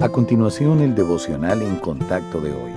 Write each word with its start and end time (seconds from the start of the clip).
A 0.00 0.08
continuación, 0.08 0.80
el 0.80 0.94
devocional 0.94 1.60
en 1.60 1.76
contacto 1.76 2.40
de 2.40 2.52
hoy. 2.52 2.72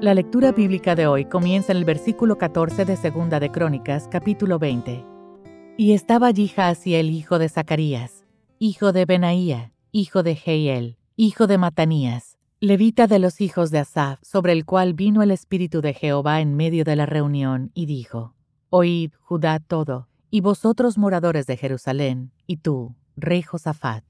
La 0.00 0.14
lectura 0.14 0.50
bíblica 0.50 0.96
de 0.96 1.06
hoy 1.06 1.26
comienza 1.26 1.70
en 1.70 1.78
el 1.78 1.84
versículo 1.84 2.38
14 2.38 2.84
de 2.84 2.96
Segunda 2.96 3.38
de 3.38 3.52
Crónicas, 3.52 4.08
capítulo 4.10 4.58
20. 4.58 5.04
Y 5.76 5.92
estaba 5.92 6.26
allí 6.26 6.48
Jaasiel, 6.48 7.10
hijo 7.10 7.38
de 7.38 7.48
Zacarías, 7.48 8.24
hijo 8.58 8.90
de 8.90 9.04
Benaía, 9.04 9.72
hijo 9.92 10.24
de 10.24 10.34
Jeiel, 10.34 10.96
hijo 11.14 11.46
de 11.46 11.56
Matanías, 11.56 12.36
levita 12.58 13.06
de 13.06 13.20
los 13.20 13.40
hijos 13.40 13.70
de 13.70 13.78
Asaf, 13.78 14.18
sobre 14.20 14.52
el 14.52 14.64
cual 14.64 14.92
vino 14.94 15.22
el 15.22 15.30
Espíritu 15.30 15.80
de 15.80 15.94
Jehová 15.94 16.40
en 16.40 16.56
medio 16.56 16.82
de 16.82 16.96
la 16.96 17.06
reunión, 17.06 17.70
y 17.74 17.86
dijo, 17.86 18.34
Oíd, 18.70 19.12
Judá 19.20 19.60
todo, 19.60 20.08
y 20.32 20.40
vosotros 20.40 20.98
moradores 20.98 21.46
de 21.46 21.56
Jerusalén, 21.56 22.32
y 22.48 22.56
tú, 22.56 22.96
rey 23.14 23.42
Josafat, 23.42 24.02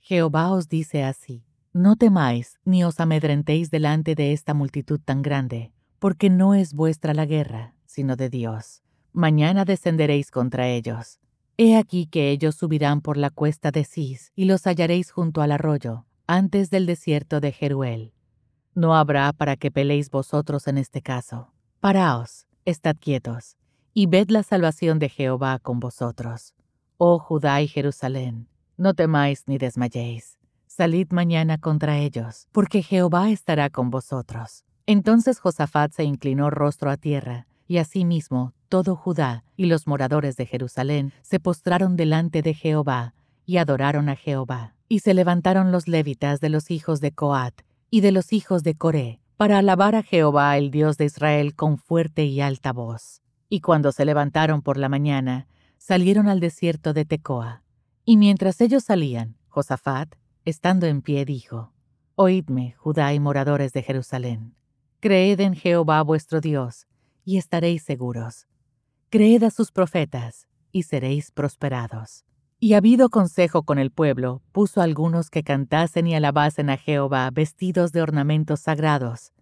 Jehová 0.00 0.52
os 0.52 0.68
dice 0.68 1.02
así, 1.02 1.46
no 1.76 1.96
temáis 1.96 2.58
ni 2.64 2.84
os 2.84 3.00
amedrentéis 3.00 3.70
delante 3.70 4.14
de 4.14 4.32
esta 4.32 4.54
multitud 4.54 4.98
tan 4.98 5.20
grande, 5.20 5.72
porque 5.98 6.30
no 6.30 6.54
es 6.54 6.72
vuestra 6.72 7.12
la 7.12 7.26
guerra, 7.26 7.74
sino 7.84 8.16
de 8.16 8.30
Dios. 8.30 8.82
Mañana 9.12 9.64
descenderéis 9.66 10.30
contra 10.30 10.68
ellos. 10.68 11.20
He 11.58 11.76
aquí 11.76 12.06
que 12.06 12.30
ellos 12.30 12.54
subirán 12.54 13.02
por 13.02 13.18
la 13.18 13.28
cuesta 13.28 13.70
de 13.70 13.84
Cis, 13.84 14.32
y 14.34 14.46
los 14.46 14.66
hallaréis 14.66 15.10
junto 15.10 15.42
al 15.42 15.52
arroyo, 15.52 16.06
antes 16.26 16.70
del 16.70 16.86
desierto 16.86 17.40
de 17.40 17.52
Jeruel. 17.52 18.12
No 18.74 18.96
habrá 18.96 19.32
para 19.32 19.56
que 19.56 19.70
peleéis 19.70 20.10
vosotros 20.10 20.68
en 20.68 20.78
este 20.78 21.02
caso. 21.02 21.52
Paraos, 21.80 22.46
estad 22.64 22.96
quietos, 22.98 23.56
y 23.92 24.06
ved 24.06 24.30
la 24.30 24.42
salvación 24.42 24.98
de 24.98 25.10
Jehová 25.10 25.58
con 25.58 25.80
vosotros. 25.80 26.54
Oh 26.96 27.18
Judá 27.18 27.60
y 27.60 27.68
Jerusalén, 27.68 28.48
no 28.78 28.94
temáis 28.94 29.44
ni 29.46 29.58
desmayéis 29.58 30.38
Salid 30.76 31.10
mañana 31.10 31.56
contra 31.56 31.96
ellos, 31.96 32.48
porque 32.52 32.82
Jehová 32.82 33.30
estará 33.30 33.70
con 33.70 33.88
vosotros. 33.88 34.66
Entonces 34.84 35.40
Josafat 35.40 35.92
se 35.92 36.04
inclinó 36.04 36.50
rostro 36.50 36.90
a 36.90 36.98
tierra, 36.98 37.46
y 37.66 37.78
asimismo 37.78 38.52
todo 38.68 38.94
Judá 38.94 39.42
y 39.56 39.68
los 39.68 39.86
moradores 39.86 40.36
de 40.36 40.44
Jerusalén 40.44 41.14
se 41.22 41.40
postraron 41.40 41.96
delante 41.96 42.42
de 42.42 42.52
Jehová 42.52 43.14
y 43.46 43.56
adoraron 43.56 44.10
a 44.10 44.16
Jehová. 44.16 44.74
Y 44.86 44.98
se 44.98 45.14
levantaron 45.14 45.72
los 45.72 45.88
levitas 45.88 46.40
de 46.40 46.50
los 46.50 46.70
hijos 46.70 47.00
de 47.00 47.10
Coat 47.10 47.62
y 47.88 48.02
de 48.02 48.12
los 48.12 48.34
hijos 48.34 48.62
de 48.62 48.74
Coré, 48.74 49.22
para 49.38 49.56
alabar 49.56 49.94
a 49.94 50.02
Jehová 50.02 50.58
el 50.58 50.70
Dios 50.70 50.98
de 50.98 51.06
Israel 51.06 51.54
con 51.54 51.78
fuerte 51.78 52.26
y 52.26 52.42
alta 52.42 52.74
voz. 52.74 53.22
Y 53.48 53.60
cuando 53.62 53.92
se 53.92 54.04
levantaron 54.04 54.60
por 54.60 54.76
la 54.76 54.90
mañana, 54.90 55.48
salieron 55.78 56.28
al 56.28 56.38
desierto 56.38 56.92
de 56.92 57.06
Tecoa. 57.06 57.62
Y 58.04 58.18
mientras 58.18 58.60
ellos 58.60 58.84
salían, 58.84 59.38
Josafat 59.48 60.14
Estando 60.46 60.86
en 60.86 61.02
pie 61.02 61.24
dijo, 61.24 61.72
Oídme, 62.14 62.76
Judá 62.78 63.12
y 63.12 63.18
moradores 63.18 63.72
de 63.72 63.82
Jerusalén. 63.82 64.54
Creed 65.00 65.40
en 65.40 65.56
Jehová 65.56 66.00
vuestro 66.02 66.40
Dios, 66.40 66.86
y 67.24 67.36
estaréis 67.36 67.82
seguros. 67.82 68.46
Creed 69.10 69.42
a 69.42 69.50
sus 69.50 69.72
profetas, 69.72 70.46
y 70.70 70.84
seréis 70.84 71.32
prosperados. 71.32 72.24
Y 72.60 72.74
habido 72.74 73.10
consejo 73.10 73.64
con 73.64 73.80
el 73.80 73.90
pueblo, 73.90 74.40
puso 74.52 74.80
algunos 74.80 75.30
que 75.30 75.42
cantasen 75.42 76.06
y 76.06 76.14
alabasen 76.14 76.70
a 76.70 76.76
Jehová 76.76 77.28
vestidos 77.32 77.90
de 77.90 78.02
ornamentos 78.02 78.60
sagrados, 78.60 79.32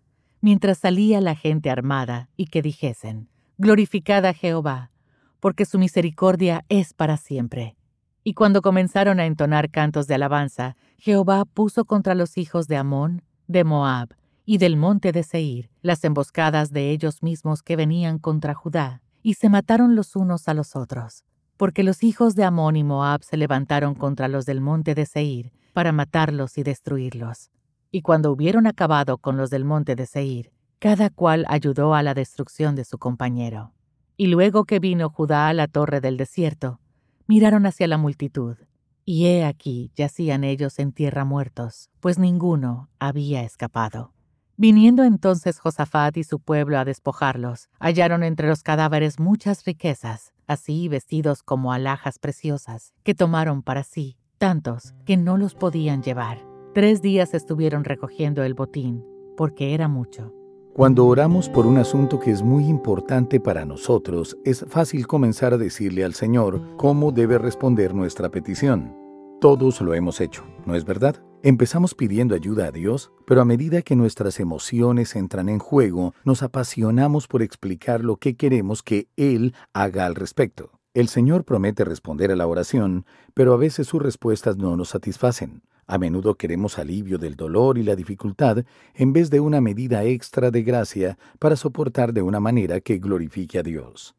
mientras 0.40 0.78
salía 0.78 1.20
la 1.20 1.34
gente 1.34 1.68
armada, 1.68 2.30
y 2.34 2.46
que 2.46 2.62
dijesen, 2.62 3.28
Glorificad 3.58 4.24
a 4.24 4.32
Jehová, 4.32 4.90
porque 5.38 5.66
su 5.66 5.78
misericordia 5.78 6.64
es 6.70 6.94
para 6.94 7.18
siempre. 7.18 7.76
Y 8.26 8.32
cuando 8.32 8.62
comenzaron 8.62 9.20
a 9.20 9.26
entonar 9.26 9.70
cantos 9.70 10.06
de 10.06 10.14
alabanza, 10.14 10.76
Jehová 10.96 11.44
puso 11.44 11.84
contra 11.84 12.14
los 12.14 12.38
hijos 12.38 12.66
de 12.68 12.78
Amón, 12.78 13.22
de 13.46 13.64
Moab 13.64 14.14
y 14.46 14.56
del 14.56 14.78
monte 14.78 15.12
de 15.12 15.22
Seir 15.22 15.70
las 15.82 16.02
emboscadas 16.04 16.72
de 16.72 16.90
ellos 16.90 17.22
mismos 17.22 17.62
que 17.62 17.76
venían 17.76 18.18
contra 18.18 18.54
Judá, 18.54 19.02
y 19.22 19.34
se 19.34 19.50
mataron 19.50 19.94
los 19.94 20.16
unos 20.16 20.48
a 20.48 20.54
los 20.54 20.74
otros. 20.74 21.24
Porque 21.58 21.82
los 21.82 22.02
hijos 22.02 22.34
de 22.34 22.44
Amón 22.44 22.76
y 22.76 22.82
Moab 22.82 23.22
se 23.22 23.36
levantaron 23.36 23.94
contra 23.94 24.26
los 24.28 24.46
del 24.46 24.62
monte 24.62 24.94
de 24.94 25.04
Seir 25.04 25.52
para 25.74 25.92
matarlos 25.92 26.56
y 26.56 26.62
destruirlos. 26.62 27.50
Y 27.90 28.00
cuando 28.00 28.32
hubieron 28.32 28.66
acabado 28.66 29.18
con 29.18 29.36
los 29.36 29.50
del 29.50 29.66
monte 29.66 29.96
de 29.96 30.06
Seir, 30.06 30.50
cada 30.78 31.10
cual 31.10 31.44
ayudó 31.48 31.94
a 31.94 32.02
la 32.02 32.14
destrucción 32.14 32.74
de 32.74 32.84
su 32.84 32.96
compañero. 32.96 33.72
Y 34.16 34.28
luego 34.28 34.64
que 34.64 34.78
vino 34.78 35.10
Judá 35.10 35.48
a 35.48 35.52
la 35.52 35.68
torre 35.68 36.00
del 36.00 36.16
desierto, 36.16 36.80
miraron 37.26 37.66
hacia 37.66 37.86
la 37.86 37.98
multitud, 37.98 38.56
y 39.04 39.26
he 39.26 39.44
aquí 39.44 39.90
yacían 39.94 40.44
ellos 40.44 40.78
en 40.78 40.92
tierra 40.92 41.24
muertos, 41.24 41.90
pues 42.00 42.18
ninguno 42.18 42.88
había 42.98 43.42
escapado. 43.42 44.12
Viniendo 44.56 45.02
entonces 45.02 45.58
Josafat 45.58 46.16
y 46.16 46.24
su 46.24 46.38
pueblo 46.38 46.78
a 46.78 46.84
despojarlos, 46.84 47.68
hallaron 47.80 48.22
entre 48.22 48.48
los 48.48 48.62
cadáveres 48.62 49.18
muchas 49.18 49.64
riquezas, 49.64 50.32
así 50.46 50.88
vestidos 50.88 51.42
como 51.42 51.72
alhajas 51.72 52.18
preciosas, 52.18 52.94
que 53.02 53.14
tomaron 53.14 53.62
para 53.62 53.82
sí, 53.82 54.16
tantos 54.38 54.94
que 55.04 55.16
no 55.16 55.36
los 55.38 55.54
podían 55.54 56.02
llevar. 56.02 56.38
Tres 56.72 57.02
días 57.02 57.34
estuvieron 57.34 57.84
recogiendo 57.84 58.44
el 58.44 58.54
botín, 58.54 59.04
porque 59.36 59.74
era 59.74 59.88
mucho. 59.88 60.32
Cuando 60.74 61.06
oramos 61.06 61.48
por 61.48 61.66
un 61.66 61.78
asunto 61.78 62.18
que 62.18 62.32
es 62.32 62.42
muy 62.42 62.64
importante 62.64 63.38
para 63.38 63.64
nosotros, 63.64 64.36
es 64.44 64.66
fácil 64.68 65.06
comenzar 65.06 65.54
a 65.54 65.56
decirle 65.56 66.02
al 66.02 66.14
Señor 66.14 66.60
cómo 66.76 67.12
debe 67.12 67.38
responder 67.38 67.94
nuestra 67.94 68.28
petición. 68.28 68.92
Todos 69.40 69.80
lo 69.80 69.94
hemos 69.94 70.20
hecho, 70.20 70.42
¿no 70.66 70.74
es 70.74 70.84
verdad? 70.84 71.22
Empezamos 71.44 71.94
pidiendo 71.94 72.34
ayuda 72.34 72.66
a 72.66 72.72
Dios, 72.72 73.12
pero 73.24 73.40
a 73.40 73.44
medida 73.44 73.82
que 73.82 73.94
nuestras 73.94 74.40
emociones 74.40 75.14
entran 75.14 75.48
en 75.48 75.60
juego, 75.60 76.12
nos 76.24 76.42
apasionamos 76.42 77.28
por 77.28 77.42
explicar 77.42 78.02
lo 78.02 78.16
que 78.16 78.34
queremos 78.34 78.82
que 78.82 79.06
Él 79.16 79.54
haga 79.74 80.06
al 80.06 80.16
respecto. 80.16 80.72
El 80.92 81.06
Señor 81.06 81.44
promete 81.44 81.84
responder 81.84 82.32
a 82.32 82.36
la 82.36 82.48
oración, 82.48 83.06
pero 83.32 83.52
a 83.52 83.58
veces 83.58 83.86
sus 83.86 84.02
respuestas 84.02 84.56
no 84.56 84.76
nos 84.76 84.88
satisfacen. 84.88 85.62
A 85.86 85.98
menudo 85.98 86.34
queremos 86.36 86.78
alivio 86.78 87.18
del 87.18 87.36
dolor 87.36 87.78
y 87.78 87.82
la 87.82 87.96
dificultad 87.96 88.64
en 88.94 89.12
vez 89.12 89.30
de 89.30 89.40
una 89.40 89.60
medida 89.60 90.04
extra 90.04 90.50
de 90.50 90.62
gracia 90.62 91.18
para 91.38 91.56
soportar 91.56 92.12
de 92.12 92.22
una 92.22 92.40
manera 92.40 92.80
que 92.80 92.98
glorifique 92.98 93.58
a 93.58 93.62
Dios. 93.62 94.14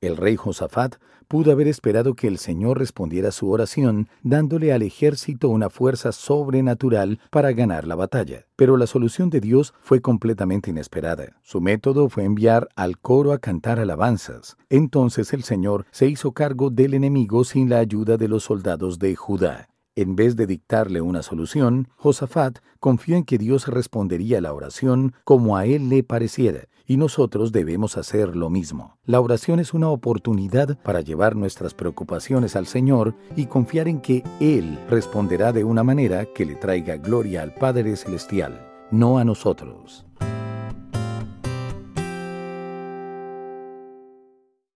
El 0.00 0.16
rey 0.16 0.36
Josafat 0.36 0.96
pudo 1.28 1.52
haber 1.52 1.68
esperado 1.68 2.14
que 2.14 2.26
el 2.26 2.38
Señor 2.38 2.78
respondiera 2.78 3.30
su 3.30 3.50
oración, 3.50 4.08
dándole 4.22 4.72
al 4.72 4.82
ejército 4.82 5.48
una 5.48 5.70
fuerza 5.70 6.10
sobrenatural 6.10 7.20
para 7.30 7.52
ganar 7.52 7.86
la 7.86 7.94
batalla. 7.94 8.46
Pero 8.56 8.76
la 8.76 8.88
solución 8.88 9.30
de 9.30 9.40
Dios 9.40 9.72
fue 9.80 10.00
completamente 10.00 10.70
inesperada. 10.70 11.36
Su 11.42 11.60
método 11.60 12.08
fue 12.08 12.24
enviar 12.24 12.68
al 12.74 12.98
coro 12.98 13.32
a 13.32 13.38
cantar 13.38 13.78
alabanzas. 13.78 14.56
Entonces 14.70 15.32
el 15.32 15.44
Señor 15.44 15.86
se 15.92 16.08
hizo 16.08 16.32
cargo 16.32 16.70
del 16.70 16.94
enemigo 16.94 17.44
sin 17.44 17.70
la 17.70 17.78
ayuda 17.78 18.16
de 18.16 18.26
los 18.26 18.42
soldados 18.42 18.98
de 18.98 19.14
Judá. 19.14 19.69
En 19.96 20.14
vez 20.14 20.36
de 20.36 20.46
dictarle 20.46 21.00
una 21.00 21.22
solución, 21.22 21.88
Josafat 21.96 22.58
confió 22.78 23.16
en 23.16 23.24
que 23.24 23.38
Dios 23.38 23.66
respondería 23.66 24.38
a 24.38 24.40
la 24.40 24.54
oración 24.54 25.14
como 25.24 25.56
a 25.56 25.66
él 25.66 25.88
le 25.88 26.02
pareciera, 26.02 26.68
y 26.86 26.96
nosotros 26.96 27.52
debemos 27.52 27.96
hacer 27.96 28.34
lo 28.34 28.50
mismo. 28.50 28.98
La 29.04 29.20
oración 29.20 29.60
es 29.60 29.74
una 29.74 29.88
oportunidad 29.88 30.76
para 30.82 31.00
llevar 31.00 31.36
nuestras 31.36 31.72
preocupaciones 31.72 32.56
al 32.56 32.66
Señor 32.66 33.14
y 33.36 33.46
confiar 33.46 33.86
en 33.86 34.00
que 34.00 34.24
Él 34.40 34.76
responderá 34.88 35.52
de 35.52 35.62
una 35.62 35.84
manera 35.84 36.26
que 36.26 36.44
le 36.44 36.56
traiga 36.56 36.96
gloria 36.96 37.42
al 37.42 37.54
Padre 37.54 37.94
Celestial, 37.94 38.66
no 38.90 39.18
a 39.18 39.24
nosotros. 39.24 40.04